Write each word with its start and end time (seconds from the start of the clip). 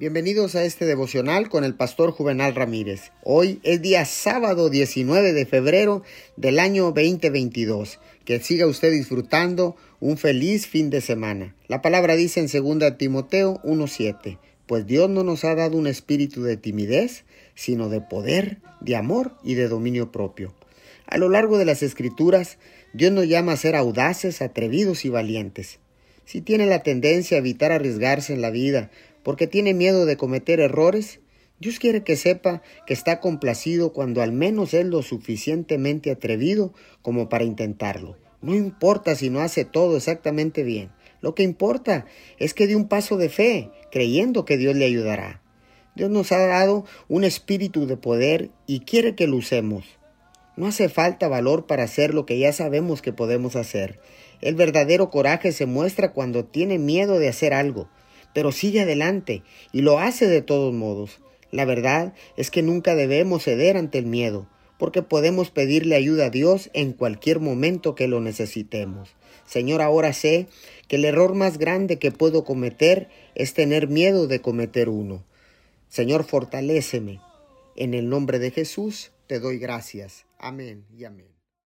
Bienvenidos 0.00 0.54
a 0.54 0.64
este 0.64 0.86
devocional 0.86 1.50
con 1.50 1.62
el 1.62 1.74
pastor 1.74 2.12
Juvenal 2.12 2.54
Ramírez. 2.54 3.12
Hoy 3.22 3.60
es 3.64 3.82
día 3.82 4.06
sábado 4.06 4.70
19 4.70 5.34
de 5.34 5.44
febrero 5.44 6.02
del 6.38 6.58
año 6.58 6.84
2022. 6.84 8.00
Que 8.24 8.40
siga 8.40 8.66
usted 8.66 8.92
disfrutando 8.92 9.76
un 10.00 10.16
feliz 10.16 10.66
fin 10.66 10.88
de 10.88 11.02
semana. 11.02 11.54
La 11.68 11.82
palabra 11.82 12.16
dice 12.16 12.40
en 12.40 12.46
2 12.46 12.96
Timoteo 12.96 13.60
1.7, 13.62 14.38
pues 14.64 14.86
Dios 14.86 15.10
no 15.10 15.22
nos 15.22 15.44
ha 15.44 15.54
dado 15.54 15.76
un 15.76 15.86
espíritu 15.86 16.44
de 16.44 16.56
timidez, 16.56 17.24
sino 17.54 17.90
de 17.90 18.00
poder, 18.00 18.56
de 18.80 18.96
amor 18.96 19.36
y 19.44 19.52
de 19.52 19.68
dominio 19.68 20.10
propio. 20.10 20.54
A 21.04 21.18
lo 21.18 21.28
largo 21.28 21.58
de 21.58 21.66
las 21.66 21.82
escrituras, 21.82 22.56
Dios 22.94 23.12
nos 23.12 23.28
llama 23.28 23.52
a 23.52 23.58
ser 23.58 23.76
audaces, 23.76 24.40
atrevidos 24.40 25.04
y 25.04 25.10
valientes. 25.10 25.78
Si 26.24 26.40
tiene 26.40 26.66
la 26.66 26.84
tendencia 26.84 27.36
a 27.36 27.40
evitar 27.40 27.72
arriesgarse 27.72 28.32
en 28.32 28.40
la 28.40 28.50
vida 28.50 28.88
porque 29.22 29.46
tiene 29.46 29.74
miedo 29.74 30.06
de 30.06 30.16
cometer 30.16 30.60
errores, 30.60 31.20
Dios 31.60 31.78
quiere 31.78 32.02
que 32.02 32.16
sepa 32.16 32.62
que 32.86 32.94
está 32.94 33.20
complacido 33.20 33.92
cuando 33.92 34.22
al 34.22 34.32
menos 34.32 34.72
es 34.72 34.86
lo 34.86 35.02
suficientemente 35.02 36.10
atrevido 36.10 36.72
como 37.02 37.28
para 37.28 37.44
intentarlo. 37.44 38.16
No 38.40 38.54
importa 38.54 39.14
si 39.14 39.28
no 39.28 39.40
hace 39.40 39.66
todo 39.66 39.98
exactamente 39.98 40.62
bien. 40.62 40.90
Lo 41.20 41.34
que 41.34 41.42
importa 41.42 42.06
es 42.38 42.54
que 42.54 42.66
dé 42.66 42.76
un 42.76 42.88
paso 42.88 43.18
de 43.18 43.28
fe, 43.28 43.70
creyendo 43.90 44.46
que 44.46 44.56
Dios 44.56 44.74
le 44.74 44.86
ayudará. 44.86 45.42
Dios 45.94 46.08
nos 46.08 46.32
ha 46.32 46.38
dado 46.38 46.86
un 47.08 47.24
espíritu 47.24 47.86
de 47.86 47.98
poder 47.98 48.50
y 48.66 48.80
quiere 48.80 49.14
que 49.14 49.26
lo 49.26 49.36
usemos. 49.36 49.84
No 50.56 50.66
hace 50.66 50.88
falta 50.88 51.28
valor 51.28 51.66
para 51.66 51.84
hacer 51.84 52.14
lo 52.14 52.24
que 52.24 52.38
ya 52.38 52.54
sabemos 52.54 53.02
que 53.02 53.12
podemos 53.12 53.54
hacer. 53.56 54.00
El 54.40 54.54
verdadero 54.54 55.10
coraje 55.10 55.52
se 55.52 55.66
muestra 55.66 56.12
cuando 56.12 56.46
tiene 56.46 56.78
miedo 56.78 57.18
de 57.18 57.28
hacer 57.28 57.52
algo, 57.52 57.88
pero 58.34 58.52
sigue 58.52 58.80
adelante 58.80 59.42
y 59.72 59.82
lo 59.82 59.98
hace 59.98 60.26
de 60.26 60.42
todos 60.42 60.72
modos. 60.72 61.20
La 61.50 61.64
verdad 61.64 62.14
es 62.36 62.50
que 62.50 62.62
nunca 62.62 62.94
debemos 62.94 63.44
ceder 63.44 63.76
ante 63.76 63.98
el 63.98 64.06
miedo, 64.06 64.46
porque 64.78 65.02
podemos 65.02 65.50
pedirle 65.50 65.96
ayuda 65.96 66.26
a 66.26 66.30
Dios 66.30 66.70
en 66.72 66.92
cualquier 66.92 67.40
momento 67.40 67.94
que 67.94 68.08
lo 68.08 68.20
necesitemos. 68.20 69.10
Señor, 69.46 69.82
ahora 69.82 70.12
sé 70.12 70.46
que 70.86 70.96
el 70.96 71.04
error 71.04 71.34
más 71.34 71.58
grande 71.58 71.98
que 71.98 72.12
puedo 72.12 72.44
cometer 72.44 73.08
es 73.34 73.52
tener 73.52 73.88
miedo 73.88 74.28
de 74.28 74.40
cometer 74.40 74.88
uno. 74.88 75.24
Señor, 75.88 76.24
fortaléceme. 76.24 77.20
En 77.74 77.94
el 77.94 78.08
nombre 78.08 78.38
de 78.38 78.52
Jesús 78.52 79.10
te 79.26 79.40
doy 79.40 79.58
gracias. 79.58 80.24
Amén 80.38 80.84
y 80.96 81.04
amén. 81.04 81.39